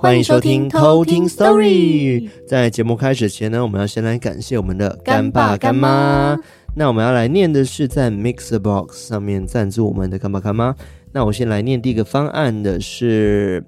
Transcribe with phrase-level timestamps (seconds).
[0.00, 2.30] 欢迎收听偷听 Story。
[2.46, 6.38] 在节目开始前呢，我们要先来感谢我们的干爸干妈。
[6.76, 10.72] 那我们要来念的是在 Mixerbox 上面赞助我们的干爸干妈。
[11.10, 13.60] 那我先来念第一个方案的是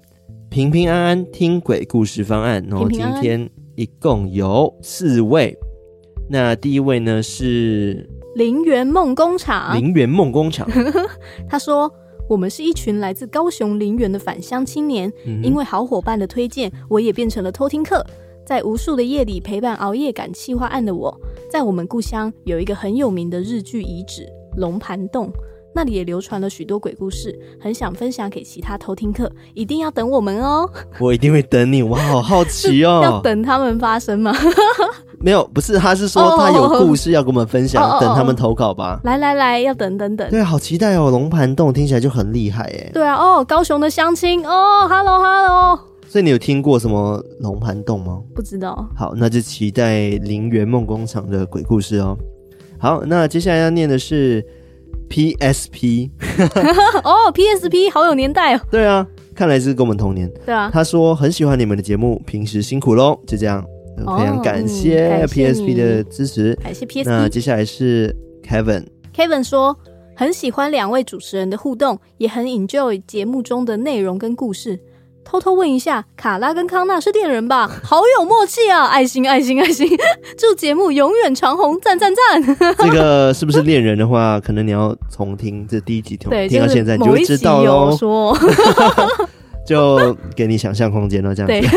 [0.49, 2.65] 平平安安听鬼故事方案。
[2.69, 5.53] 然后今天一共有四位。
[6.29, 9.77] 那第一位呢是林园梦工厂。
[9.77, 10.65] 林园梦工厂，
[11.49, 11.93] 他说。
[12.31, 18.01] 我们是一群来自高雄林园的返乡青年，嗯、因为好伙伴的推荐，我也变成了偷听客。
[18.45, 21.13] 在无数的夜里陪伴熬夜赶企划案的我，
[21.49, 25.29] 在我们故乡有一个很有名的日剧遗址龙盘洞，
[25.75, 30.69] 那里也流传了许多鬼故事，很想分享给其他偷听客，一定要等我们哦。
[31.01, 33.01] 我一定会等你，我好好奇哦。
[33.03, 34.33] 要等他们发生吗？
[35.23, 38.07] 没有，不是，他是说他有故事要跟我们分享，oh, oh, oh.
[38.07, 38.99] 等他们投稿吧。
[39.03, 40.29] 来来来，要等等等。
[40.29, 41.09] 对，好期待哦！
[41.11, 42.89] 龙盘洞听起来就很厉害耶。
[42.93, 45.79] 对啊，哦，高雄的乡亲哦，Hello Hello。
[46.07, 48.19] 所以你有听过什么龙盘洞吗？
[48.35, 48.87] 不知道。
[48.95, 52.17] 好，那就期待林园梦工厂的鬼故事哦。
[52.79, 54.43] 好，那接下来要念的是
[55.09, 56.09] PSP。
[57.03, 58.61] 哦，PSP 好有年代哦。
[58.69, 60.29] 对啊，看来是跟我们同年。
[60.45, 60.69] 对啊。
[60.73, 63.63] 他说很喜欢你们的节目，平时辛苦喽，就这样。
[64.05, 67.03] 非常感谢 PSP 的支持，感谢 PSP。
[67.05, 68.15] 那接下来是
[68.47, 68.85] Kevin，Kevin
[69.15, 69.77] Kevin 说
[70.15, 74.79] 很喜欢两位主持人的互动，也很 enjoy 节目中的内容跟故事。
[75.23, 77.65] 偷偷问一下，卡拉跟康纳是恋人吧？
[77.85, 78.87] 好有默契啊！
[78.87, 79.87] 爱心爱心爱心，
[80.37, 82.57] 祝节目永远长红，赞赞赞！
[82.77, 87.95] 这个是不是恋人的话，可能你要重听这第一集，听听到现在你就会知道喽。
[87.95, 88.35] 说，
[89.71, 91.67] 就给你想象空间了，这样子。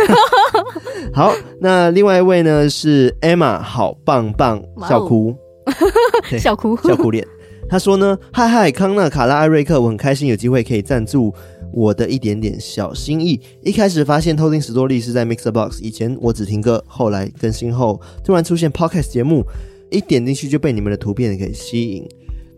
[1.14, 5.34] 好，那另外一位呢是 Emma，好棒棒，笑哭，
[6.36, 7.24] 笑哭， 笑哭脸。
[7.68, 11.32] 他说呢，嗨嗨，康纳、卡拉、艾瑞克，我很开心有机会可以赞助
[11.72, 13.40] 我的一点点小心意。
[13.62, 19.44] 一开始发现偷听史多利是在 Mixer Box，以前我只听歌，后来更新后突然出现 Podcast 节目，
[19.90, 22.06] 一点进去就被你们的图片给吸引，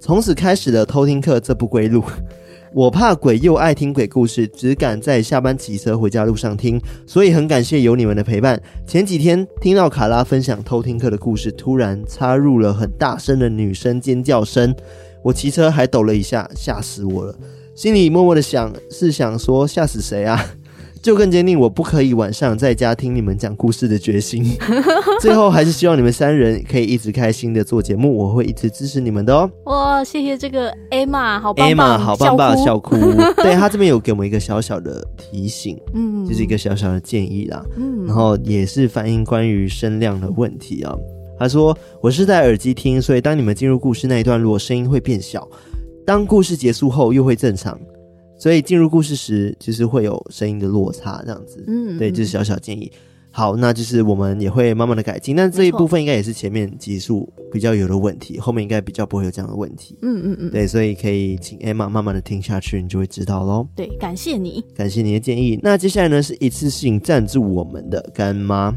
[0.01, 2.03] 从此开始了偷听课这不归路。
[2.77, 8.61] 我怕鬼又爱听鬼故事，只敢在下班骑车回家路上听，所以很感谢有你们的陪伴。
[8.87, 14.77] 前几天听到卡拉分享偷听课的故事，突然插入了很大声的女生尖叫声，
[15.23, 17.35] 我骑车还抖了一下，吓死我了，
[17.75, 20.39] 心里默默的想，是想说吓死谁啊？
[21.07, 24.45] 就更坚定我不可以晚上在家听你们讲故事的决心。
[25.23, 29.49] 最后还是希望你们三人可以一直开心的做节目，我会一直支持你们的哦。
[29.67, 32.97] 哇，谢谢这个 Emma，好棒棒，Emma 好棒棒，笑哭。
[33.41, 40.93] 对，他这边有给我们一个小小的提醒，嗯，就是一个小小的建议啦，嗯，然后也是反映关于声量的问题啊。
[41.39, 45.49] 他说我是戴耳机听，所以当你们进入故事那一段，如果声音会变小，
[46.05, 47.79] 当故事结束后又会正常。
[48.39, 51.65] 所以进入故事时，其实会有声音的落差，这样子。
[51.67, 52.91] 嗯，对，就是小小建议。
[53.31, 55.37] 好，那就是我们也会慢慢的改进。
[55.37, 59.99] 但这一部分应该也是前面集数比较有的问题，后面应该比较不会有这样的问题。
[60.01, 60.51] 嗯嗯嗯。
[60.51, 63.69] 对，所以可以请 Emma 慢慢的听下去，你就会知道喽。
[63.77, 65.61] 对，感谢你，感谢你的建议。
[65.63, 68.69] 那接下来呢，是一次性赞助我们的干妈。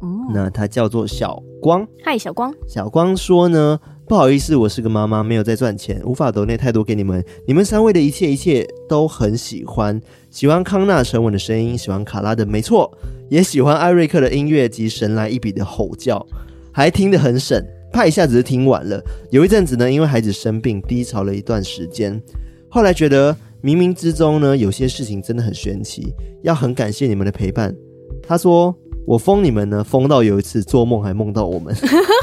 [0.00, 0.30] 哦。
[0.32, 1.86] 那她叫做小光。
[2.02, 2.54] 嗨，小光。
[2.66, 3.78] 小光说呢。
[4.10, 7.24] 不好意思，我是个妈妈，没有在赚钱，无法抖内太多给你们。
[7.46, 10.00] 你们三位的一切一切都很喜欢，
[10.32, 12.92] 喜欢康纳沉稳的声音，喜欢卡拉的没错，
[13.28, 16.26] 也喜欢艾瑞克的音乐及神来一笔的吼叫，
[16.72, 19.00] 还听得很省，怕一下子就听完了。
[19.30, 22.20] 有一阵子呢，因为孩子生病，低潮了一段时间，
[22.68, 23.32] 后来觉得
[23.62, 27.72] 冥冥之中呢，有些事情真的很玄奇，要很感谢你们的陪伴。
[28.20, 28.76] 他说。
[29.06, 31.74] 我封你们呢，封到有一次做梦还梦到我们，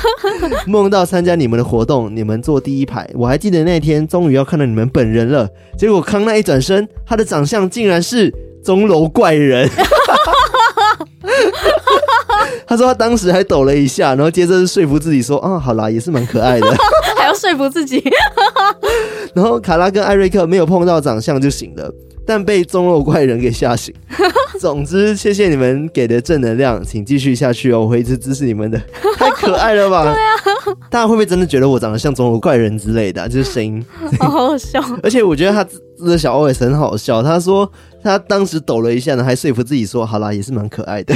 [0.67, 3.09] 梦到参加你们的活动，你们坐第一排。
[3.13, 8.33] 我还记得那天终于要看到你们本人了，结果康奈一转身，他的长相竟然是
[8.63, 9.69] 钟楼怪人。
[12.65, 16.67] 他说他当时还抖了一下，然后接着说服自己说：“啊，好啦，也是蛮可爱的。
[17.37, 18.03] ”说服自己。
[19.33, 21.93] 然后卡拉跟艾瑞克没有碰到长相就醒了。
[22.25, 23.95] 但被中肉怪人给吓醒。
[24.59, 28.77] 总之，谢谢你们给的正能量，请继续下去哦，我会一直支持你们的。
[29.15, 30.03] 太可爱了吧？
[30.03, 33.27] 对啊，大家会不会真的觉得我长得像钟楼怪人之类的啊？
[33.29, 33.85] 就是声音，
[34.19, 34.83] 好好笑。
[35.01, 35.65] 而且我觉得他
[36.05, 37.23] 的小 OS 很好笑。
[37.23, 37.71] 他说
[38.03, 41.15] 他当时抖了一下呢，还说服自己说：“好啦，也是蛮可爱的。”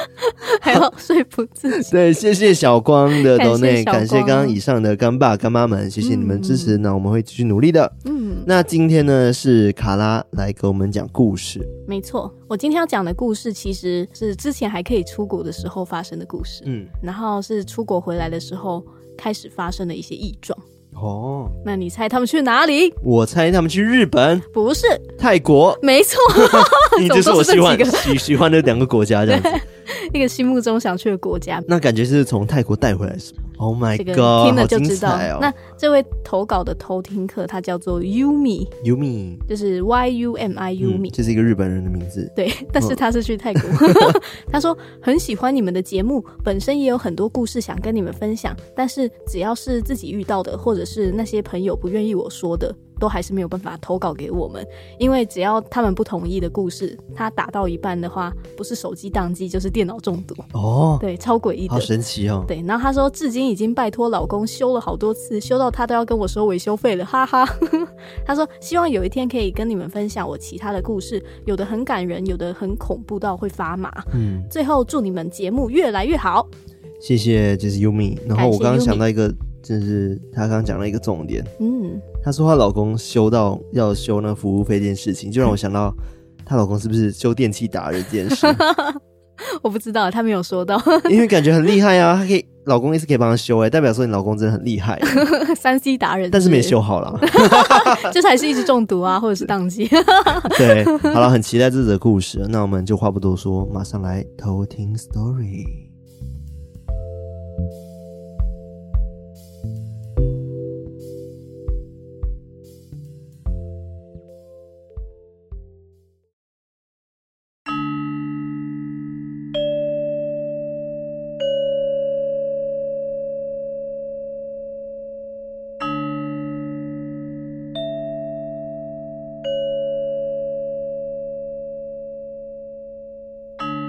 [0.60, 1.90] 还要说服自己。
[1.90, 7.90] 对，谢谢小光的抖内，感谢刚刚以上的干爸干妈们，谢谢你们支持，嗯、那我们会继续努力的。
[8.04, 11.60] 嗯，那今天呢是卡拉来给我们讲故事。
[11.86, 16.62] 没错，我今天要讲的故事其实是之前还可以出国的时候发生的故事。
[16.66, 18.84] 嗯，然后是出国回来的时候
[19.16, 20.58] 开始发生的一些异状。
[20.94, 22.90] 哦，那你猜他们去哪里？
[23.02, 24.86] 我猜他们去日本，不是
[25.18, 26.18] 泰国，没错，
[26.98, 29.48] 你就是我喜欢喜喜欢的两个国家这样子。
[30.12, 35.16] 一个心目中想去的国家，那感觉是从泰国带回来是吗？Oh my god，、这个、听了就知道。
[35.16, 42.30] 哦、那这位投稿的偷听客，他叫做 Yumi，Yumi 就是 Y U M I Yumi，这、嗯、是一个日本人的名字。
[42.36, 43.62] 对，但是他是去泰国。
[44.52, 52.74] 他说很喜欢你们的节目，本身也有很多故事想跟你们分享，但是只要是自己遇到的，或者是那些朋友不愿意我说的。
[52.98, 54.66] 都还是没有办法投稿给我们，
[54.98, 62.44] 因为只要他们不同意的故事，他打到一半的话，不是手机宕机就是电脑中毒哦，对，超诡异的，好神奇哦。
[62.46, 67.46] 对，然后他说，至今已经拜托老公修了好多次，修到他都要跟我收维修费了，哈哈。
[68.24, 73.90] 他说，希望有一天可以跟你们分享我其他的故事，有的很感人，有的很恐怖到会发麻。
[74.14, 76.48] 嗯，最后祝你们节目越来越好，
[77.00, 78.16] 谢谢，这是 Yumi。
[78.26, 79.32] 然后我刚刚想到一个。
[79.66, 85.92] 就是她刚刚讲了一个重点，嗯，她说她老公修到要修那服务费这件事情，就让我想到
[86.44, 88.46] 她老公是不是修电器达人这件事？
[89.62, 90.80] 我不知道，他没有说到，
[91.10, 94.98] 因为感觉很厉害啊，她可以老公一直可以帮她修，哎，代表说你老公真的很厉害，
[95.54, 97.20] 三 C 达人，但是没修好了，
[98.12, 99.86] 就是还是一直中毒啊，或者是宕机。
[100.56, 105.85] 对，好了，很期待这则故事，那我们就话不多说，马上来偷听 story。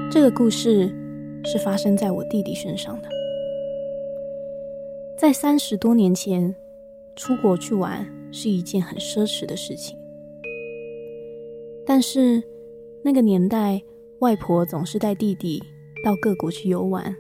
[0.10, 0.90] 这个故事
[1.44, 3.10] 是发生在我弟弟身上的。
[5.18, 6.56] 在三十多年前，
[7.18, 9.98] 出国去玩是一件很奢侈的事情。
[11.86, 12.42] 但是
[13.04, 13.82] 那个年代，
[14.20, 15.62] 外婆总是带弟弟
[16.06, 17.14] 到各国去游玩。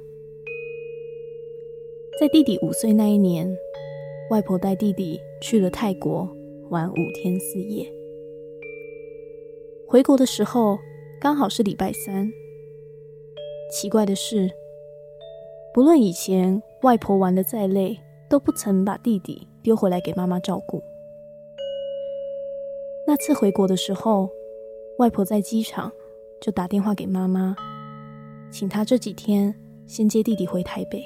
[2.19, 3.53] 在弟弟五岁那一年，
[4.31, 6.27] 外婆带弟弟去了泰国
[6.69, 7.85] 玩五天四夜。
[9.85, 10.79] 回国的时候，
[11.19, 12.31] 刚好是礼拜三。
[13.69, 14.49] 奇怪的是，
[15.73, 17.99] 不论以前外婆玩得再累，
[18.29, 20.81] 都不曾把弟弟丢回来给妈妈照顾。
[23.05, 24.29] 那次回国的时候，
[24.99, 25.91] 外婆在机场
[26.41, 27.55] 就打电话给妈妈，
[28.51, 29.53] 请她这几天
[29.85, 31.03] 先接弟弟回台北，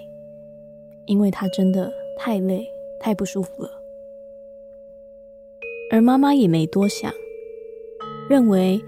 [1.07, 2.65] 因为他真的太累、
[2.99, 3.69] 太不舒服了。
[5.91, 7.11] 而妈妈也没多想，
[8.29, 8.79] 认为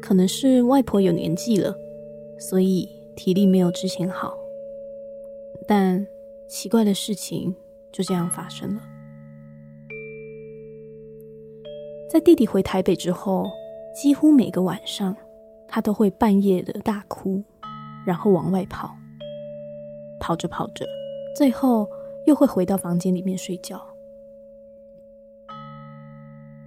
[0.00, 1.74] 可能是外婆有年纪了，
[2.38, 2.93] 所以。
[3.16, 4.36] 体力没有之前好，
[5.66, 6.06] 但
[6.48, 7.54] 奇怪的事情
[7.92, 8.82] 就这样发生了。
[12.10, 13.50] 在弟弟回台北之后，
[13.94, 15.16] 几乎每个晚上，
[15.66, 17.42] 他都会半夜的大哭，
[18.06, 18.94] 然后往外跑，
[20.20, 20.86] 跑着跑着，
[21.36, 21.88] 最后
[22.26, 23.80] 又会回到房间里面睡觉。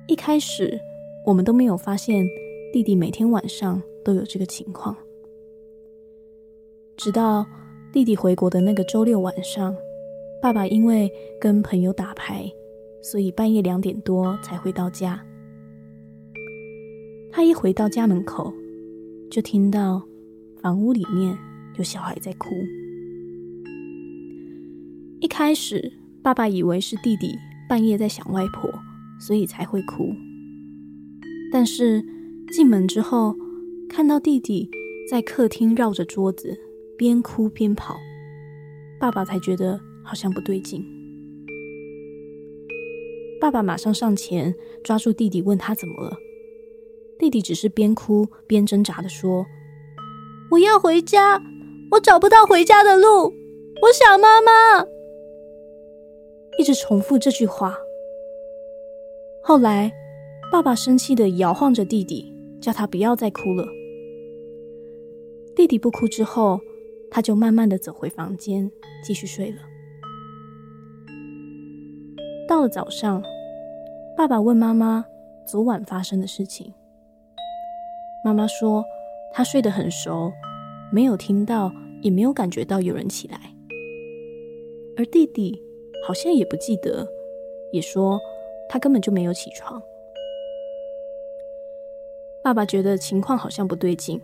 [0.07, 0.79] 一开始，
[1.25, 2.25] 我们都没有发现
[2.74, 4.95] 弟弟每天晚上都有这个情况。
[6.97, 7.45] 直到
[7.93, 9.73] 弟弟回国的那个周六晚上，
[10.41, 12.51] 爸爸因为跟朋友打牌，
[13.03, 15.23] 所以半夜两点多才回到家。
[17.31, 18.51] 他一回到家门口，
[19.29, 20.01] 就听到
[20.59, 21.37] 房屋里面
[21.77, 22.49] 有小孩在哭。
[25.19, 27.37] 一开始，爸爸以为是弟弟
[27.69, 28.71] 半夜在想外婆，
[29.19, 30.11] 所以才会哭。
[31.51, 32.03] 但是
[32.51, 33.35] 进门之后，
[33.87, 34.67] 看到弟弟
[35.11, 36.57] 在客厅绕着桌子。
[36.97, 37.95] 边哭边跑，
[38.99, 40.83] 爸爸才觉得好像不对劲。
[43.39, 46.17] 爸爸马上上前抓住弟弟，问他怎么了。
[47.19, 49.45] 弟弟只是边哭边挣扎地说
[50.49, 51.39] ：“我要回家，
[51.91, 53.31] 我找不到回家的路，
[53.83, 54.83] 我想妈妈。”
[56.57, 57.77] 一直重复这句话。
[59.43, 59.93] 后来，
[60.51, 63.67] 爸爸生气地摇晃着弟弟，叫他不要再哭了。
[65.55, 66.59] 弟弟不哭之后。
[67.09, 68.69] 他就慢慢的走回房间，
[69.03, 69.57] 继续睡了。
[72.47, 73.21] 到了早上，
[74.15, 75.05] 爸爸问妈妈
[75.45, 76.73] 昨晚发生的事情。
[78.23, 78.83] 妈妈说，
[79.33, 80.31] 他睡得很熟，
[80.91, 81.71] 没有听到，
[82.01, 83.39] 也没有感觉到有人起来。
[84.97, 85.61] 而弟弟
[86.07, 87.07] 好像也不记得，
[87.71, 88.19] 也说
[88.69, 89.81] 他根本就没有起床。
[92.43, 94.21] 爸爸觉得情况好像不对劲，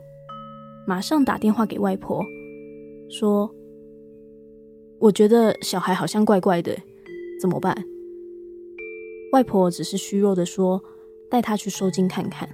[0.87, 2.23] 马上打电话给外婆，
[3.09, 3.53] 说
[4.99, 6.75] ：“我觉得小孩好像怪怪的，
[7.39, 7.75] 怎么办？”
[9.33, 10.81] 外婆只是虚弱的说
[11.29, 12.47] ：“带他去收惊看看。”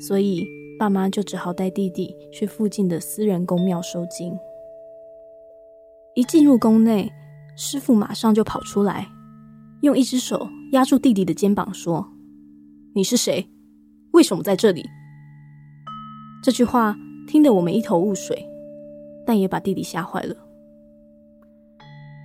[0.00, 0.44] 所以
[0.78, 4.36] 爸妈就只好带弟弟去附近的私人宫庙收惊。
[6.14, 7.10] 一进入宫内，
[7.56, 9.08] 师傅马上就跑出来，
[9.82, 12.06] 用一只手压住弟弟的肩膀，说
[12.94, 13.48] ：“你是谁？
[14.12, 14.84] 为什么在这里？”
[16.44, 16.94] 这句话
[17.26, 18.44] 听得我们一头雾水，
[19.32, 20.36] 但也把弟弟吓坏了。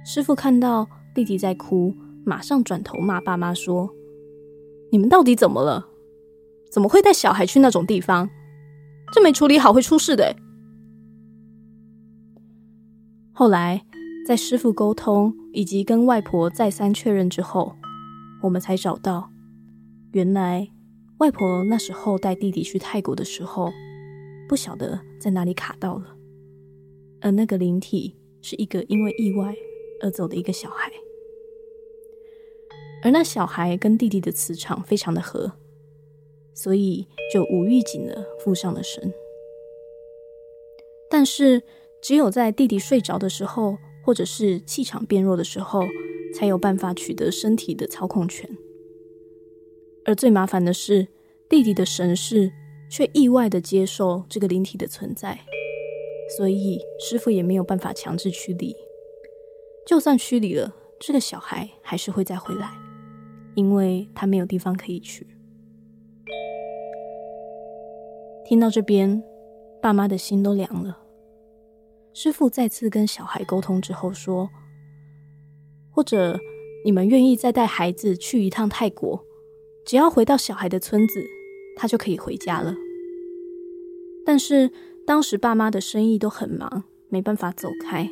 [0.06, 0.86] 师傅看到
[1.16, 1.96] 弟弟在哭，
[2.26, 3.90] 马上转头骂爸妈说
[4.92, 5.88] ：“你们到底怎么了？
[6.70, 8.30] 怎么会带小孩去那种地方？
[9.14, 10.36] 这没处理好会出事的。”
[13.32, 13.86] 后来，
[14.28, 17.74] 在师傅沟通以及跟外婆再三确认之后，
[18.44, 19.32] 我们才找到，
[20.12, 20.68] 原来
[21.20, 23.72] 外婆那时候带弟弟去泰国的时候，
[24.50, 26.17] 不晓得在哪里卡到了，
[27.22, 29.56] 而那个灵体是一个因为意外
[30.02, 30.92] 而走的一个小孩，
[33.04, 35.54] 而那小孩跟弟弟的磁场非常的合，
[36.54, 39.14] 所以就无预警的附上了身，
[41.10, 41.64] 但是。
[42.00, 45.84] 只有在弟弟睡着的时候，或者是气场变弱的时候，
[46.34, 48.48] 才有办法取得身体的操控权。
[50.06, 51.08] 而最麻烦的是，
[51.50, 52.52] 弟弟的神识
[52.88, 55.40] 却意外的接受这个灵体的存在，
[56.36, 58.76] 所以师父也没有办法强制驱离。
[59.86, 62.74] 就算驱离了，这个小孩还是会再回来，
[63.56, 65.26] 因为他没有地方可以去。
[68.44, 69.24] 听到这边，
[69.82, 70.98] 爸妈的心都凉了。
[72.14, 74.50] 师父再次跟小孩沟通之后说
[75.92, 76.40] ：“或者
[76.84, 79.24] 你们愿意再带孩子去一趟泰国，
[79.86, 81.24] 只要回到小孩的村子，
[81.76, 82.74] 他就可以回家了。
[84.26, 84.72] 但是
[85.08, 88.10] 当时爸妈的生意都很忙，没办法走开，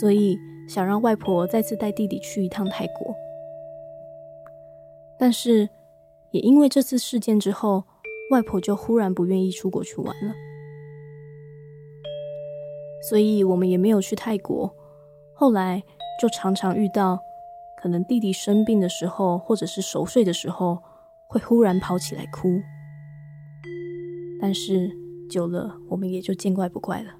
[0.00, 3.12] 所以想让外婆再次带弟弟去一趟泰国。
[5.18, 5.68] 但是
[6.30, 7.82] 也因为这次事件之后，
[8.30, 10.32] 外婆就忽然不愿意出国去玩了。”
[13.10, 14.72] 所以我们也没有去泰国。
[15.34, 15.82] 后来
[16.20, 17.18] 就常常遇到，
[17.82, 20.78] 可能弟弟生病的时候，或者是熟睡的时候，
[21.26, 22.60] 会忽然跑起来哭。
[24.40, 24.88] 但是
[25.30, 27.14] 久了，我们也就见怪不怪了。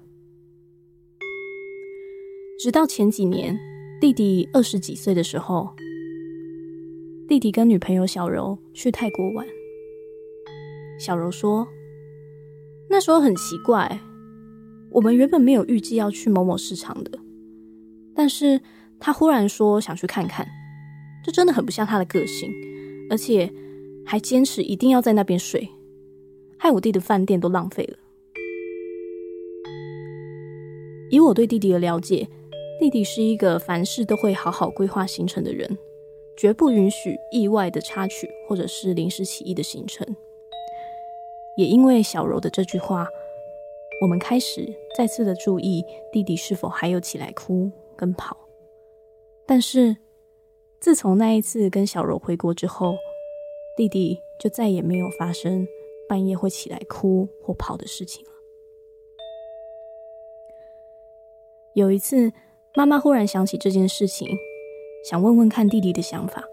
[2.59, 3.57] 直到前几年，
[3.99, 5.69] 弟弟二十几岁的时候，
[7.27, 9.47] 弟弟跟女朋友小柔去泰国玩。
[10.99, 11.67] 小柔说，
[12.89, 13.99] 那时候很奇怪。
[14.91, 17.17] 我们原本没有预计要去某某市场的，
[18.13, 18.59] 但是
[18.99, 20.45] 他忽然说想去看看，
[21.23, 22.51] 这真的很不像他的个性，
[23.09, 23.51] 而且
[24.05, 25.67] 还坚持一定要在那边睡，
[26.59, 27.97] 害我弟的饭店都浪费了。
[31.11, 32.27] 以我对弟弟的了解，
[32.79, 35.77] 弟弟是一个凡事都会好好规划行程的人，
[36.35, 40.15] 绝不允许意外的插曲或者是临时起意的行程。
[41.57, 43.07] 也因为小柔的这句话。
[44.01, 48.35] 我们开始再次的注意弟弟是否还有起来哭跟跑，
[49.45, 49.95] 但是
[50.79, 52.95] 自从那一次跟小柔回国之后，
[53.77, 55.67] 弟弟就再也没有发生
[56.09, 58.25] 半夜会起来哭或跑的事情。
[61.73, 62.31] 有一次，
[62.75, 64.27] 妈妈忽然想起这件事情，
[65.09, 66.43] 想问问看弟弟的想法。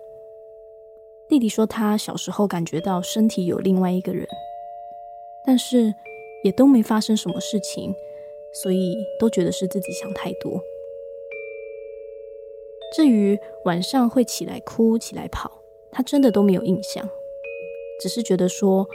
[1.28, 4.26] 弟弟说他小时候感觉到身体有另外一个人，
[5.46, 5.94] 但是。
[6.44, 7.92] 也都没发生什么事情，
[8.62, 10.62] 所以都觉得是自己想太多。
[12.94, 15.50] 至于晚上会起来哭、起来跑，
[15.90, 17.04] 他真的都没有印象，
[18.00, 18.86] 只是觉得说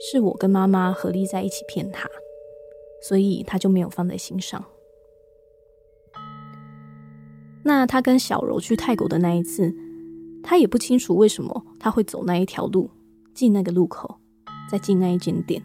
[0.00, 2.10] 是我跟妈妈合力在一起骗他，
[3.00, 4.64] 所以他就没有放在心上。
[7.64, 9.74] 那他跟小柔去泰国的那一次，
[10.42, 12.90] 他也不清楚为什么他会走那一条路，
[13.32, 14.20] 进那个路口，
[14.70, 15.62] 再进那一间店。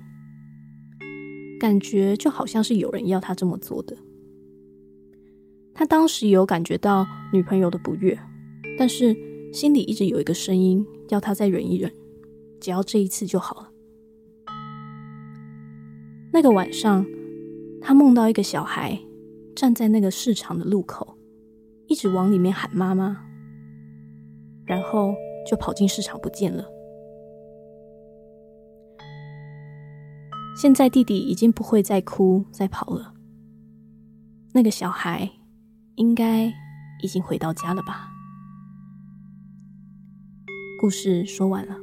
[1.59, 3.97] 感觉就好像是有人要他这么做的。
[5.73, 8.17] 他当时有感觉到女朋友的不悦，
[8.77, 9.13] 但是
[9.51, 11.91] 心里一直有一个声音要他再忍一忍，
[12.61, 13.69] 只要这一次就好了。
[16.31, 17.05] 那个晚上，
[17.81, 18.97] 他梦到一个小孩
[19.53, 21.17] 站在那个市场的路口，
[21.89, 23.25] 一直往里面喊妈妈，
[24.65, 25.15] 然后
[25.45, 26.63] 就跑进市场不见了。
[30.61, 33.13] 现在弟弟已经不会再哭再跑了，
[34.53, 35.27] 那个小孩
[35.95, 36.45] 应该
[37.01, 38.09] 已经回到家了吧？
[40.79, 41.75] 故事说完了。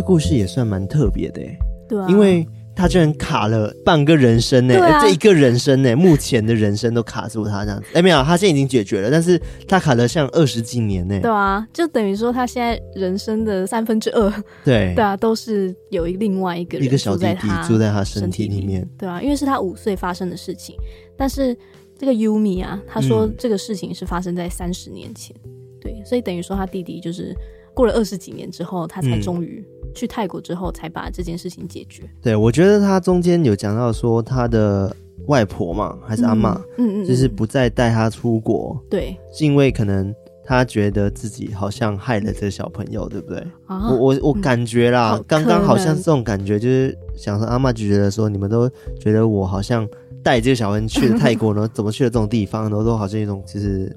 [0.00, 1.40] 个故事也算蛮特别的，
[1.88, 7.86] 对啊，因为他居然卡了半个人生呢，啊、这一个人生呢，目前的人生都卡住他这样子。
[7.92, 9.38] 哎，没有，他现在已经解决了，但是
[9.68, 11.20] 他卡了像二十几年呢。
[11.20, 14.30] 对啊，就等于说他现在人生的三分之二，
[14.64, 18.88] 对 对啊，都是有另外一个人一个小弟弟住在他身体里面。
[18.96, 20.76] 对啊，因为是他五岁发生的事情，
[21.18, 21.54] 但是
[21.98, 25.50] 这个 Yumi 啊，他说这个事情是发生在三十年前，嗯、
[25.82, 27.34] 对，所以等于说他弟弟就是
[27.74, 29.79] 过了二十几年之后，他才终于、嗯。
[29.94, 32.08] 去泰国之后才把这件事情解决。
[32.22, 34.94] 对，我觉得他中间有讲到说他的
[35.26, 38.78] 外婆嘛，还是阿妈，嗯嗯，就是不再带他出国。
[38.88, 43.38] 对，是因为可能他觉得自己好像害了这个小朋友，对不对？
[43.66, 48.68] 啊、我我我感觉啦，刚刚、嗯、好像是这种感觉，就是想说阿嬷就觉得说，你们都
[48.98, 49.86] 觉得我好像
[50.22, 53.94] 带这个小朋友去了 泰国呢，怎么去了这种地方，然后都好像一种就是。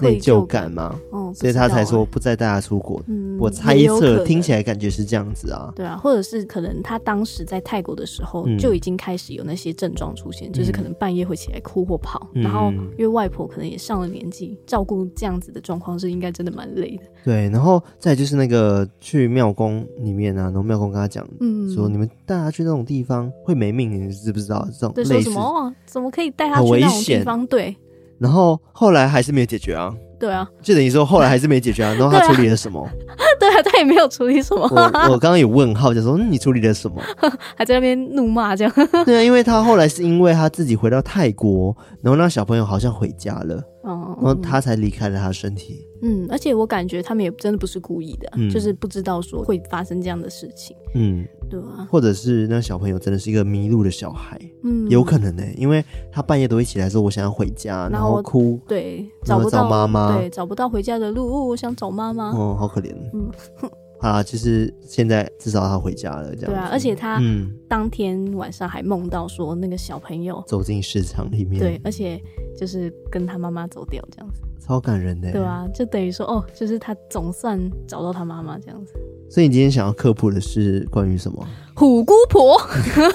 [0.00, 3.02] 内疚感嘛，哦，所以他才说不再带他出国。
[3.06, 5.72] 嗯，我猜测听起来感觉是这样子啊。
[5.74, 17.02] 对啊，或者是可能他当时在泰国的时候就已经开始有那些症状出现，嗯、就是可能半夜会起来哭或跑，嗯、然后因为外婆可能也上了年纪，照顾这样子的状况是应该真的蛮累的。
[17.24, 24.66] 对，然后再就是那个去庙宫里面啊，然后庙公跟他讲，嗯，说你们带他去那种地方会没命，你知不知道？
[24.72, 25.74] 这种类似对，说什么？
[25.84, 27.46] 怎么可以带他去那种地方？
[27.46, 27.76] 对。
[28.18, 29.92] 然后后来还是没有解决啊。
[30.18, 31.92] 对啊，就等于说后来还是没解决啊。
[31.98, 32.88] 然后他处理了什么？
[33.38, 34.62] 对啊，他也没有处理什么。
[34.70, 34.82] 我
[35.12, 37.02] 我刚刚有问号，就说嗯，你处理了什么？
[37.54, 38.72] 还在那边怒骂这样。
[39.04, 45.86] 对啊，因为他后来是因为他自己回到泰国，然后那小朋友好像回家了，哦，然后他才离开了他身体。
[46.02, 50.76] 嗯，而且我感觉他们也真的不是故意的，嗯、就是不知道说会发生这样的事情。
[50.94, 63.30] 嗯，对啊，或者是那小朋友真的是一个迷路的小孩，嗯，有可能呢、欸，因为他半夜都会起来说我想要回家，然后哭，对，找不到妈妈，对，找不到回家的路，哦、我想找妈妈，哦，好可怜，嗯。
[63.98, 66.52] 啊，其实现在至少他回家了，这样。
[66.52, 72.20] 对啊，而且他嗯，当天晚上还梦到说那个小朋友走进市场里面，对，而且
[72.56, 75.32] 就是跟他妈妈走掉这样子，超感人的。
[75.32, 78.94] 对啊，就等于说哦，就是他总算找到他妈妈这样子。
[79.28, 81.44] 所以你今天想要科普的是关于什么？
[81.74, 82.56] 虎姑婆。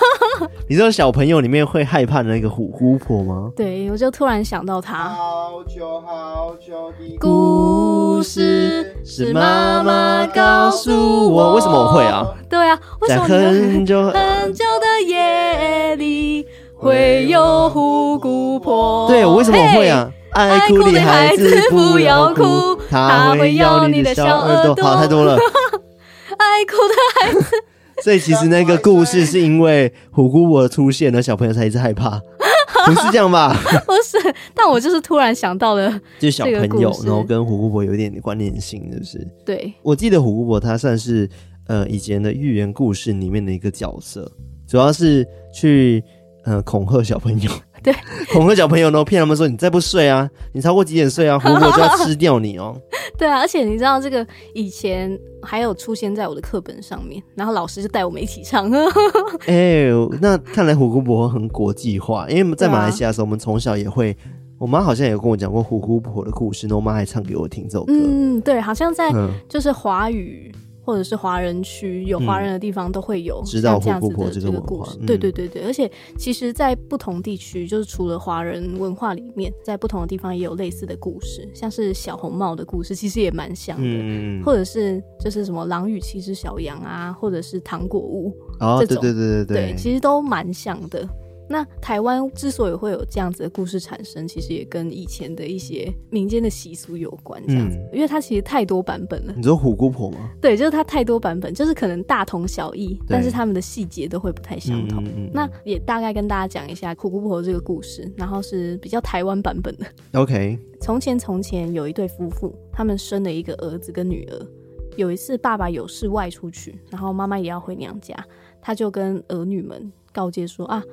[0.68, 3.52] 你知道小朋友里面会害怕的那个虎姑婆吗？
[3.56, 5.08] 对，我就突然想到她。
[5.10, 10.92] 好久好久的故事是妈妈告诉
[11.32, 11.56] 我。
[11.56, 12.28] 为什么我会啊？
[12.50, 14.02] 对啊，为什么在很久
[14.42, 16.44] 很久的夜里
[16.76, 19.08] 会有虎姑婆？
[19.08, 20.12] 对，我为什么我会啊？
[20.32, 24.84] 爱哭的孩子不要哭，他会咬你的小耳朵。
[24.84, 25.38] 好，太多了。
[26.40, 27.56] 爱哭的孩子，
[28.04, 32.20] 所以其实那个故事是因为虎姑婆的出现，那小朋友才一直害怕，
[32.88, 33.56] 不是这样吧？
[33.86, 34.18] 不是，
[34.56, 39.28] 但我就是突然想到了，就是小朋友，然后跟虎姑婆有一点关联性，是不是？
[39.46, 41.30] 对，我记得虎姑婆她算是
[41.72, 44.30] 呃以前的寓言故事里面的一个角色，
[44.68, 46.04] 主要是去
[46.44, 47.50] 呃恐吓小朋友。
[47.82, 47.96] 对，
[48.34, 52.76] 恐吓小朋友呢，骗他们说，你再不睡啊，你超过几点睡啊，虎姑婆就要吃掉你哦。
[53.18, 58.70] 对啊，而且你知道这个以前还有出现在我的课本上面，然后老师就带我们一起唱。
[59.48, 59.54] 哎、
[59.88, 64.16] 欸，那看来虎姑婆很国际化，因为在马来西亚的时候，我们从小也会，
[64.60, 67.94] 我妈好像也有跟我讲过虎姑婆的故事，那我妈还唱给我听这首歌。
[67.98, 69.12] 嗯，对，好像在
[69.50, 70.54] 就是华语。
[70.92, 91.08] 或者是华人区有华人的地方都会有知道虎姑婆这个故事，对对对对，而且其实，在不同地区，就是除了华人文化里面，在不同的地方也有类似的故事，像是小红帽的故事，其实也蛮像的，嗯、或者是就是什么狼与七只小羊啊，或者是糖果屋，哦，这种对对对对对，对，其实都蛮像的。
[91.52, 99.34] 那台湾之所以会有这样子的故事产生，其实也跟以前的一些民间的习俗有关，这样子，嗯、因为它其实太多版本了。
[99.36, 100.32] 你知道虎姑婆吗？
[100.42, 105.04] 对，就是它太多版本，就是可能大同小异，但是他们的细节都会不太相同。
[105.04, 109.86] 嗯嗯嗯，那也大概跟大家讲一下虎姑婆这个故事，然后是比较台湾版本的。
[110.14, 110.58] OK。
[110.80, 114.48] 从前从前有一对夫妇，他们生了一个儿子跟女儿。
[114.96, 118.16] 有一次爸爸有事外出去，然后妈妈也要回娘家，
[118.62, 120.84] 他就跟儿女们告诫说啊。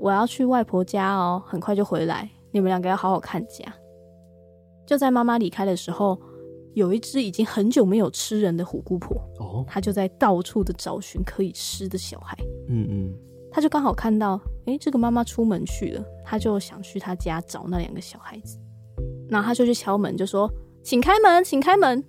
[0.00, 2.28] 我要去外婆家哦，很快就回来。
[2.50, 3.64] 你们两个要好好看家。
[4.86, 6.18] 就在妈妈离开的时候，
[6.74, 12.36] 有一只已经很久没有吃人的虎姑婆哦，她就在到处的找寻可以吃的小孩。
[12.68, 13.14] 嗯嗯，
[13.50, 18.58] 她就刚好看到，诶，这个妈妈出门去了，她就想去她家找那两个小孩子。
[19.28, 20.50] 然后她就去敲门，就说
[20.84, 22.04] ：“请开门，请开门。”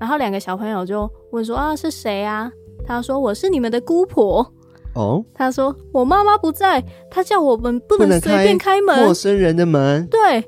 [0.00, 2.50] 然后两个小朋友就问说：“啊，是谁啊？”
[2.86, 4.50] 她说：“我是你们的姑婆。”
[4.98, 10.44] 哦，她说：“我妈妈不在，她叫我们不能随便开门，陌生人的门。”对，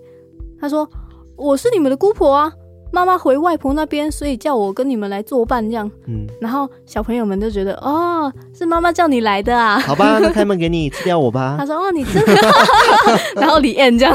[0.60, 0.88] 他说。
[1.42, 2.52] 我是你们的姑婆啊，
[2.92, 5.90] 妈妈回外婆那边，所以叫我跟你们来作伴这样。
[6.06, 9.78] 嗯，然后小朋友们就觉得哦，是妈妈叫你来的啊。
[9.78, 11.56] 好吧， 那开门给你，吃掉我吧。
[11.58, 12.34] 他说哦，你真的。
[13.40, 14.14] 然后李艳这样，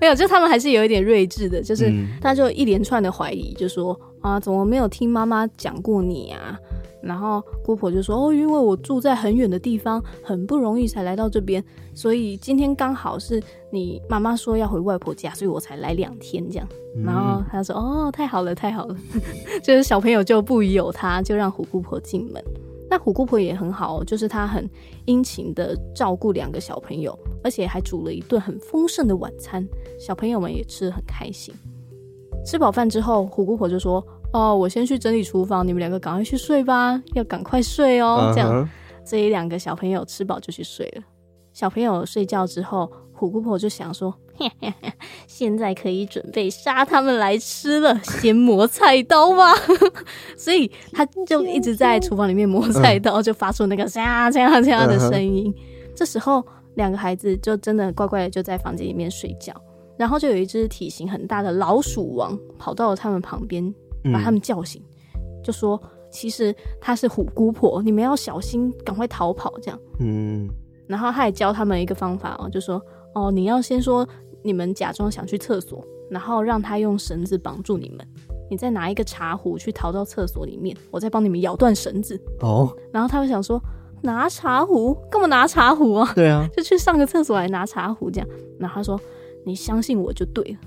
[0.00, 6.56] 没有，就他们还是有一点睿智的，就是他就一连串的怀疑，就说啊，怎么没有听妈妈讲过你啊？
[7.02, 11.62] 然后姑婆就说：“哦，因为我住在很远的地方，很不容易才来到这边，
[11.94, 16.68] 所以今天刚好是你妈妈说要回外婆家，所以我才来两天这样。”
[17.04, 18.96] 然后她说：“哦，太好了，太好了。
[19.62, 22.42] ”就是小朋友就不疑有他，就让虎姑婆进门。
[22.88, 24.68] 那虎姑婆也很好，就是她很
[25.06, 29.66] 殷勤的照顾两个小朋友，而且还煮了一顿很丰盛的晚餐，
[29.98, 31.52] 小朋友们也吃得很开心。
[32.44, 34.06] 吃饱饭之后，虎姑婆就说。
[34.32, 38.30] 哦，我先去整理厨房，你们两个赶快去睡吧，要赶快睡哦。
[38.30, 38.34] Uh.
[38.34, 38.70] 这样，
[39.04, 41.02] 这一两个小朋友吃饱就去睡了。
[41.52, 44.90] 小朋友睡觉之后，虎姑婆就想说：“嘿嘿嘿，
[45.26, 49.52] 现在可以准备杀他们来吃了，先磨菜刀吧。
[50.34, 55.52] ”所以他就一直在厨房里面磨菜刀，就发出那个“呀这样这样”的声音。
[55.52, 55.92] Uh.
[55.94, 56.42] 这时候，
[56.76, 59.54] 两个孩子就真的乖乖的就在房间里面睡觉。
[59.98, 63.72] 然后就有一只体型很大的老鼠王跑到了他们旁边。
[64.10, 64.82] 把他们叫醒，
[65.14, 70.48] 嗯、就说：“其实她是虎姑婆，你们要小心，赶快逃跑。”这样，嗯，
[70.86, 72.82] 然后他也教他们一个方法哦，就说
[73.14, 74.06] ：“哦，你要先说
[74.42, 78.06] 你们假装想去厕所，然后让他用绳子绑住你们，
[78.50, 83.62] 你再拿一个茶壶去逃到厕所里面，我再帮你们咬断绳子。”哦，然后他们想说
[84.02, 84.94] ：“拿茶壶？
[85.10, 88.28] 干嘛拿茶壶啊？”对啊， 就去上个厕所来拿茶壶这样。
[88.58, 89.00] 然后他说
[89.46, 90.58] ：“你相信我就对了。”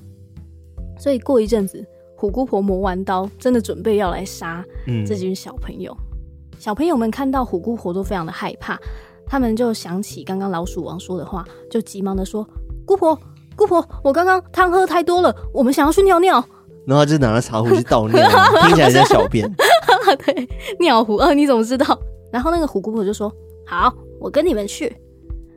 [0.98, 1.86] 所以过一阵子。
[2.16, 4.64] 虎姑婆磨完刀，真的准备要来杀
[5.06, 5.96] 这群小朋友。
[6.00, 8.80] 嗯、小朋友们看到虎姑婆都非常的害怕，
[9.26, 12.48] 他们就想起刚刚老鼠王说的话，就急忙的说
[12.86, 13.18] ：“姑婆，
[13.56, 16.44] 姑婆，我刚刚汤喝太多了，我们想要去尿尿。”
[16.88, 18.30] 然后就拿了茶壶去倒尿，
[18.68, 19.52] 听起来像小便。
[20.26, 20.48] 对，
[20.80, 21.16] 尿壶。
[21.16, 22.00] 啊，你怎么知道？
[22.32, 23.32] 然后那个虎姑婆就说
[23.66, 24.96] ：“好，我跟你们去。”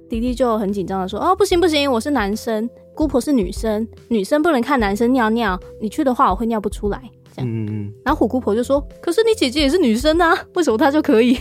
[0.08, 5.56] 弟弟就很紧张的说：“哦，不行不行，我是男生。”姑婆是女生，女生不能看男生尿尿。
[5.80, 7.00] 你去的话，我会尿不出来。
[7.32, 11.38] 这样，嗯、然后虎姑婆就说：“可是你姐姐也是女生啊，为什么她就可以？”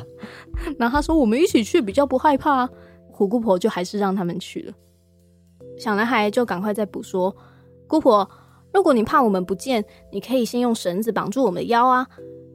[0.80, 2.66] 然后他说：“我们一起去比较不害怕。”
[3.12, 4.72] 虎姑婆就还是让他们去了。
[5.76, 7.36] 小男孩就赶快再补说
[7.86, 8.26] ：“姑婆，
[8.72, 12.06] 如果你怕我们不见，你可以先用绳子绑住我们的腰啊。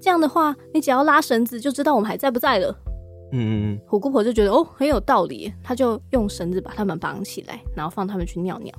[0.02, 2.76] 这样的话，你只要拉绳子，就知道我们还在不在了。”
[3.32, 8.74] 嗯嗯嗯，虎姑婆就觉得哦很有道理，她就用绳子把他们绑起来，然后放他们去尿尿。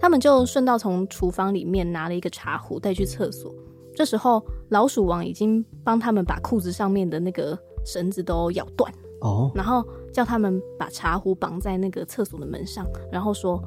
[0.00, 3.54] 他们就顺道从厨房里面拿了一个茶壶带去厕所。
[3.94, 13.62] 这时候老鼠王已经帮他们把裤子上面的那个绳子都咬断哦，然后叫他们把茶壶绑在那个厕所的门上，然后说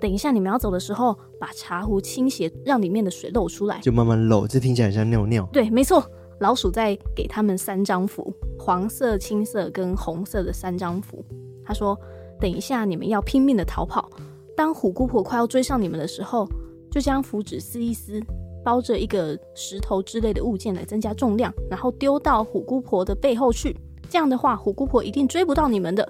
[0.00, 4.46] 等一下你们要走的时候，把茶壶倾斜，让里面的水漏出来，就慢慢漏。
[4.46, 5.46] 这听起来像尿尿。
[5.52, 6.02] 对，没错。
[6.40, 11.24] 老鼠再给他们三张符，黄色、青色跟红色的三张符。
[11.64, 11.98] 他说
[12.38, 14.10] ：“等一下，你们要拼命的逃跑。
[14.56, 16.46] 当虎姑婆快要追上你们的时候，
[16.90, 18.22] 就将符纸撕一撕，
[18.64, 23.76] 包着一个石头之类的物件来增加重量，然后丢到虎姑婆的背后去。
[24.08, 26.06] 这样的话，虎姑婆一定追不到你们的。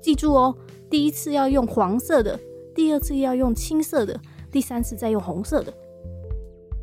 [0.00, 0.54] 记住哦，
[0.90, 2.38] 第一次要用黄色的，
[2.74, 4.18] 第二次要用青色的，
[4.50, 5.72] 第三次再用红色的。”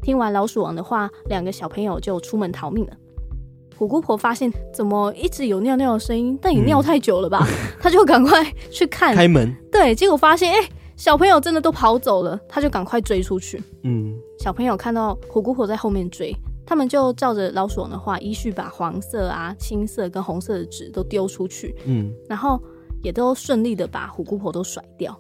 [0.02, 2.94] 听完老鼠王的话，两个小朋友就出门逃命了。
[3.78, 7.48] 虎姑婆发现怎么一直有尿尿的声音，但也尿太久了吧？
[7.80, 9.56] 她、嗯、就赶快去看开门。
[9.72, 13.62] 对，结果发现哎、欸，小朋友真的都跑走了，她就赶快追出去。
[13.84, 16.36] 嗯，小朋友看到虎姑婆在后面追，
[16.66, 21.74] 他们就照着老鼠王的话，依序把黄色啊、青色跟红色的纸都丢出去。
[21.86, 22.62] 嗯，然后
[23.02, 25.18] 也都顺利的把虎姑婆都甩掉，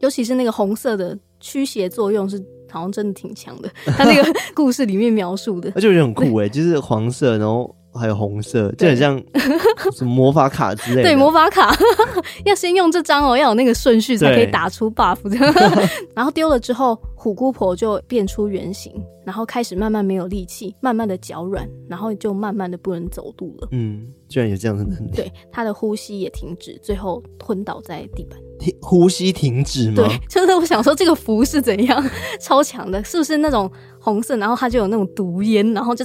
[0.00, 2.44] 尤其是那个红色的驱邪作用是。
[2.72, 9.22] 好像真的挺强的， 他那个故事里面描述的， 而且很酷哎，就是黄色，然后还有红色，就很像
[9.94, 11.02] 什么魔法卡之类的。
[11.02, 11.76] 对，魔法卡
[12.44, 15.54] 要先用这张哦，要有那个顺序才可以打出 buff 这样。
[16.16, 18.92] 然后丢了之后，虎姑婆就变出原形，
[19.26, 23.68] 然后开始慢慢没有力气，慢慢的脚软，然后就慢慢的不能走路了。
[23.72, 25.10] 嗯，居然有这样的能力。
[25.14, 28.38] 对，她的呼吸也停止，最后昏倒在地板。
[28.58, 29.96] 停，呼吸停止吗？
[29.96, 32.02] 对，就是我想说这个符是怎样
[32.40, 36.04] 超强的，是不是那种红色，然后它就有那种毒烟，然后就。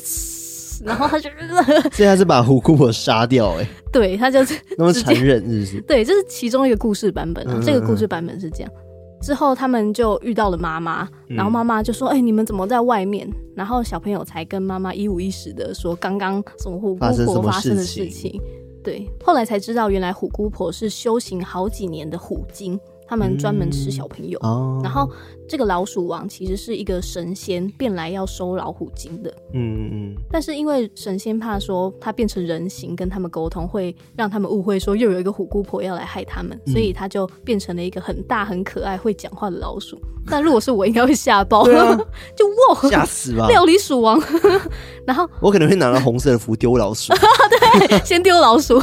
[0.86, 1.30] 然后他就，
[1.92, 5.82] 所以他是把虎姑婆杀掉，欸，哎，对，他就是 那么残忍，是不是？
[5.88, 7.54] 对，这是其中一个故事版本啊。
[7.54, 8.72] 嗯嗯嗯，这个故事版本是这样，
[9.22, 18.40] 之后他们就遇到了妈妈，然后妈妈就说：“哎，嗯欸，你们怎么在外面？”然后小朋友才跟妈妈一五一十的说刚刚什么虎姑婆发生的事情。
[18.84, 22.80] 对，后来才知道原来虎姑婆是修行好几年的虎精。
[23.08, 25.10] 他们专门吃小朋友，嗯，然后
[25.48, 39.98] 这个老鼠王其实是一个神仙变来要收老虎精的，嗯嗯，但是因为神仙怕说他变成人形跟他们沟通会让他们误会说又有一个虎姑婆要来害他们，所以他就变成了一个很大很可爱会讲话的老鼠。
[40.30, 41.98] 但如果是我，应该会吓爆，啊，
[42.36, 44.22] 就哇吓死吧，料理鼠王。
[45.08, 47.14] 然后我可能会拿了红色的符丢老鼠，
[47.88, 48.78] 对，先丢老鼠，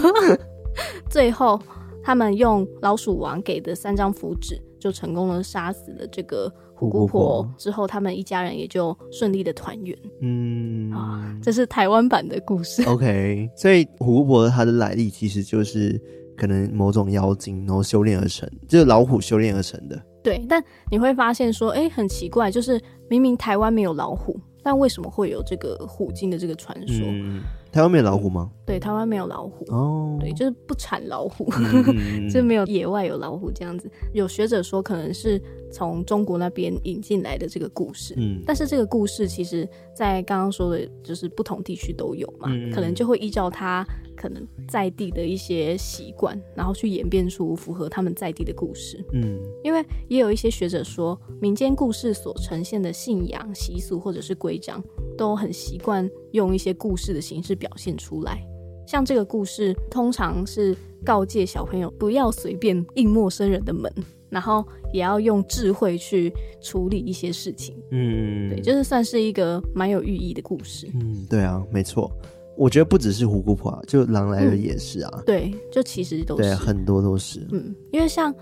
[1.11, 1.61] 最后。
[2.05, 7.49] 他们用老鼠王给的三张符纸，就成功的杀死了这个虎姑婆。
[7.57, 9.99] 之后，他们一家人也就顺利的团圆。
[10.21, 12.83] 嗯啊，这是台湾版的故事。
[12.85, 15.99] OK，所以虎姑婆她的来历其实就是
[16.37, 20.01] 可能某种妖精，然后修炼而成，就是老虎修炼而成的。
[20.23, 27.07] 对，但你会发现说，哎、欸，很奇怪，就是明明台湾没有老虎，但为什么会有这个虎鲸的这个传说？
[27.07, 28.51] 嗯台湾没有老虎吗？
[28.65, 29.65] 对，台湾没有老虎。
[29.67, 33.91] 哦、oh.，对，就是不产老虎，嗯、 就没有野外有老虎这样子。
[34.13, 35.43] 有学者说，可能是
[35.75, 38.15] 从中国那边引进来的这个故事。
[38.17, 43.85] 嗯，但是这个故事其实，在刚刚说的，就是不同地区都有嘛、嗯，可能就会依照他
[44.17, 49.05] 可能在地的一些习惯，然后去演变出符合他们在地的故事。
[49.13, 54.81] 嗯，因为也有一些学者说，民间故事所呈现的信仰习俗或者是规章，
[55.19, 58.41] 都很习惯用一些故事的形式表现出来，
[58.87, 63.93] 像这个故事通常是告诫小朋友不要随便应陌生人的门，
[64.35, 67.77] 然后也要用智慧去处理一些事情。
[67.93, 70.91] 嗯，对，就是算是一个蛮有寓意的故事。
[70.93, 72.11] 嗯，对啊，没错。
[72.57, 75.11] 我觉得不只是虎姑婆啊，就狼来了也是啊。
[75.19, 77.47] 嗯，对，就其实都是，对，很多都是。
[77.53, 78.35] 嗯，因为像。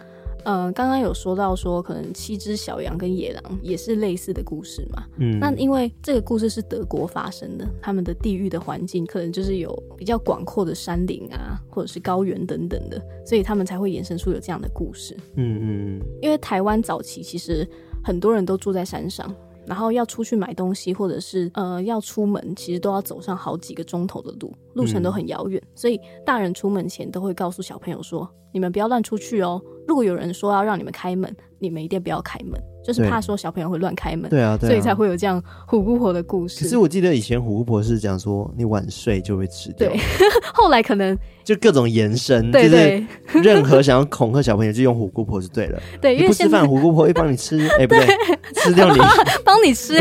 [0.44, 5.04] 呃，刚刚有说到说，可能七只小羊跟野狼也是类似的故事嘛。
[5.18, 15.16] 嗯，那因为这个故事是德国发生的，他们的地域的环境可能就是有比较广阔的山林啊，或者是高原等等的，所以他们才会衍生出有这样的故事。
[15.36, 16.02] 嗯嗯嗯。
[16.20, 17.66] 因为台湾早期其实
[18.02, 19.32] 很多人都住在山上，
[19.64, 34.30] 然后要出去买东西或者是呃要出门，其实都要走上好几个钟头的路，路程都很遥远，嗯，所以大人出门前都会告诉小朋友说：“你们不要乱出去哦。”如果有人说要让你们开门，你们一定不要开门，就是怕说小朋友会乱开门。
[34.30, 36.62] 对啊，对啊，所以才会有这样虎姑婆的故事。
[36.64, 39.88] 可是我记得以前虎姑婆是讲说，你晚睡就会吃掉。
[39.88, 39.98] 对，
[40.54, 45.80] 后来可能就各种延伸，对对，就是 任何想要恐吓小朋友，就用虎姑婆是对了。
[46.00, 47.58] 对，因为不吃饭，虎姑婆会帮你吃。
[47.78, 48.06] 哎、欸，不对，
[48.54, 48.98] 吃掉你，
[49.44, 50.00] 帮你吃，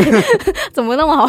[0.72, 1.28] 怎么那么好？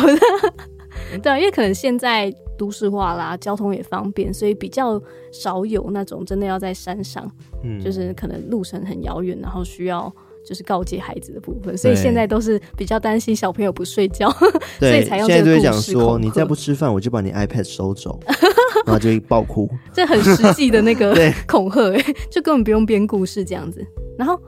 [1.21, 7.29] 对啊，因为可能现在都市化啦，交通也方便，所以比较少有那种真的要在山上，
[7.63, 10.13] 嗯，就是可能路程很遥远，然后需要
[10.45, 14.29] 就是告诫孩子的部分，所以现在都是比较担心小朋友不睡觉，
[14.79, 15.45] 所以才用这个故事。
[15.45, 18.19] 现在就会讲说，你再不吃饭，我就把你 iPad 收走，
[18.85, 19.69] 然后就会爆哭。
[19.93, 21.15] 这很实际的那个
[21.47, 23.85] 恐吓，哎，就根本不用编故事这样子。
[24.17, 24.39] 然后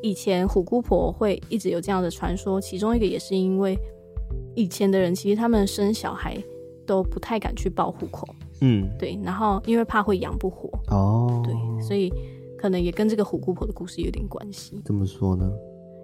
[0.00, 3.78] 以前虎姑婆会一直有这样的传说，其中一个也是因为。
[4.54, 6.36] 以前的人其实他们生小孩
[6.86, 8.26] 都不太敢去报户口，
[8.60, 12.12] 嗯，对，然后因为怕会养不活，哦，对，所以
[12.58, 14.80] 可能也跟这个虎姑婆的故事有点关系。
[14.84, 15.50] 怎么说呢？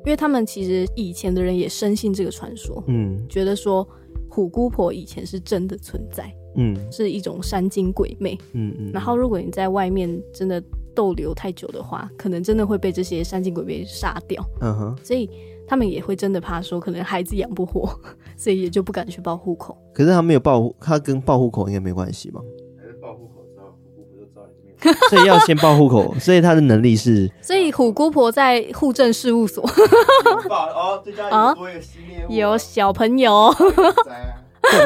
[0.04, 3.86] 因为他们其实以前的人也深信这个传说，嗯，觉得说
[4.28, 10.62] 虎姑婆以前是真的存在，嗯，是一种山精鬼魅，嗯嗯，然后如果你在外面真的
[10.94, 15.28] 逗留太久的话，可能真的会被这些山精鬼魅杀掉，嗯哼，所以。
[15.70, 17.94] 他们也会真的怕说，可能孩子养不活，
[18.38, 19.77] 所以也就不敢去报户口。
[19.92, 22.40] 可是他没有报，他跟报户口应该没关系吧？
[22.79, 26.14] 还是报户口之后，虎姑婆就知道你 所以要先报户口。
[26.20, 29.62] 所以他的能力是， 所以虎姑婆在户政事务所。
[30.48, 33.53] 哦，这家有多一个新业务，有小朋友，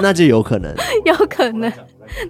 [0.01, 1.71] 那就有可能，有可能，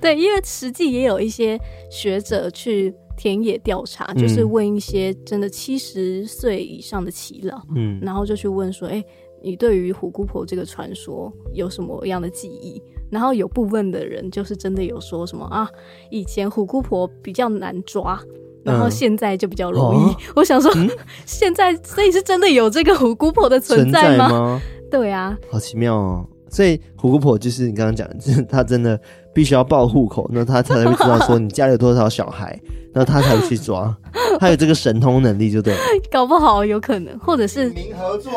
[0.01, 1.59] 对，因为实际也有一些
[1.89, 2.95] 学者去。
[3.15, 9.07] 田野调查就是问一些真的七十岁以上的耆老，嗯，然后就去问说，哎、欸，
[9.43, 12.83] 你对于虎姑婆这个传说有什么样的记忆？
[13.11, 15.69] 然后有部分的人就是真的有说什么啊，
[16.11, 18.19] 以前虎姑婆比较难抓，
[18.65, 19.99] 然后现在就比较容易。
[19.99, 20.89] 嗯哦、 我想说，嗯、
[21.27, 24.29] 现在所以是真的有这个虎姑婆的存在吗？
[24.29, 24.63] 在吗？
[24.91, 26.27] 对啊，好奇妙哦。
[26.53, 29.01] 所以虎姑婆就是你刚刚讲的，就是他真的
[29.33, 32.61] 必须要报户口，那他才会知道说你家里有多少小孩，
[32.93, 33.97] 然后他才会去抓。
[34.39, 35.81] 他有这个神通能力，就对了。
[36.11, 38.33] 搞不好有可能，或者是里民合作，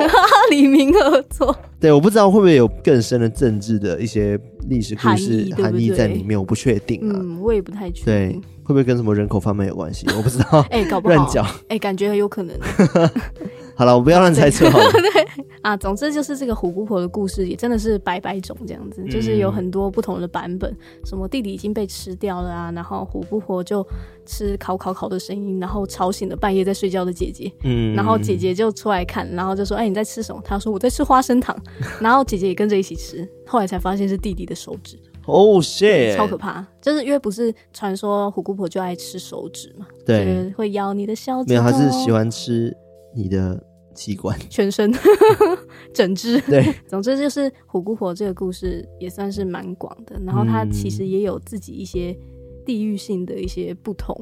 [0.49, 1.55] 李明合作。
[1.79, 7.15] 对，我不知道会不会有更深的政治的一些历史故事含义在里面，我不确定啊。
[7.19, 8.05] 嗯，我也不太确定。
[8.05, 8.29] 对，
[8.63, 10.07] 会不会跟什么人口贩卖有关系？
[10.15, 10.65] 我不知道。
[10.69, 11.45] 哎、欸，搞不好乱讲。
[11.45, 12.55] 哎、欸，感觉很有可能。
[13.75, 14.89] 好了，我不要乱猜测好了。
[14.93, 20.75] 对，对啊，总之就是这个虎姑婆的故事也真的是百百种这样子，嗯、就是有很多不同的版本。
[21.03, 23.85] 什么弟弟已经被吃掉了啊，然后虎姑婆就
[24.25, 27.51] 吃烤烤烤的声音，然后吵醒了半夜在睡觉的姐姐。
[27.63, 31.55] 嗯，然后姐姐就出来看，然后就说：“哎、欸，你在吃什么？”她说：“我在吃花生糖。”
[31.99, 34.97] 然后姐姐也跟着一起吃，后来才发现是弟弟的手指。
[35.25, 36.63] 哦，shit，超可怕！
[36.79, 41.49] 就是因为不是传说虎姑婆就爱吃手指嘛，对，就是会咬你的小指。
[41.49, 42.71] 没有，她是喜欢吃。
[43.15, 43.61] 你的
[43.93, 44.91] 器官， 全身，
[45.93, 46.39] 整只。
[46.41, 52.15] 对， 总之就是虎姑婆这个故事也算是蛮广的，然后它其实也有自己一些
[52.65, 54.13] 地域性的一些不同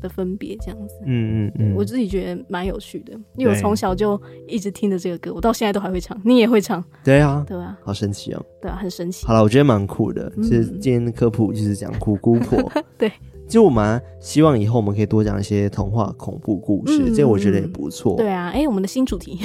[0.00, 0.94] 的分别，这样子。
[1.06, 6.20] 嗯嗯嗯，我自己觉得蛮有趣的，因为我从小就一直听着这个歌，我到现在都还会唱。
[6.24, 6.84] 你也会唱？
[7.02, 8.44] 对啊，对啊，好神奇哦。
[8.60, 9.26] 对啊，很神奇。
[9.26, 10.30] 好了，我觉得蛮酷的。
[10.42, 12.70] 其实今天的科普就是讲虎姑婆。
[12.98, 13.10] 对。
[13.52, 18.16] 就我蛮希望以后我们可以多讲一些童话恐怖故事，嗯、这我觉得也不错。
[18.16, 19.38] 对啊，哎、欸，我们的新主题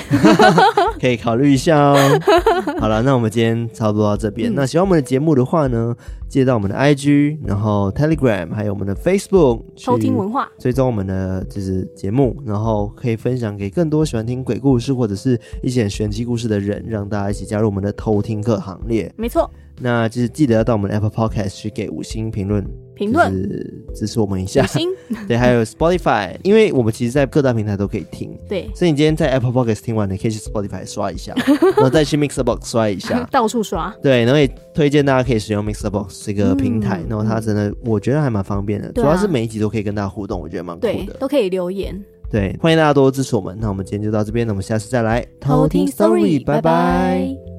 [0.98, 1.98] 可以考虑一下哦。
[2.80, 4.50] 好了，那我们今天差不多到这边。
[4.50, 5.94] 嗯、那喜欢我们的节目的话呢，
[6.30, 19.14] 记得到我们的 IG，然后 Telegram，还有我们的 Facebook，偷听文化，追踪我们的就是节目，然后可以分享给更多喜欢听鬼故事或者是一些玄机故事的人，让大家一起加入我们的偷听客行列。
[19.18, 19.52] 没错。
[19.80, 22.66] 那就是记得要到我们的 Apple Podcast 去给五星评论，
[22.98, 24.66] 评论就是支持我们一下。
[25.28, 28.38] 对，还有 Spotify，因为我们其实，在各大平台都可以听。
[28.50, 31.34] 对，所以你今天在 Apple Podcast 听完，你可以去 Spotify 刷一下，
[31.76, 33.94] 然后再去 Mixerbox 刷一下， 到处刷。
[34.02, 41.14] 对，然后也推荐大家可以使用 Mixerbox 这个平台，嗯、然后它真的我觉得还蛮方便的，啊、主要是每一集都可以跟大家互动，我觉得蛮酷的。
[41.20, 42.04] 都可以留言。
[42.30, 43.58] 对，欢迎大家多多支持我们。
[43.62, 47.57] 那我们今天就到这边，那我们下次再来偷听 Story，拜拜。